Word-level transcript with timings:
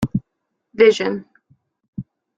Vision. 0.81 1.13